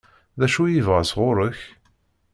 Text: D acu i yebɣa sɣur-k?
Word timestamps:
D 0.39 0.41
acu 0.45 0.61
i 0.65 0.71
yebɣa 0.75 1.03
sɣur-k? 1.09 1.59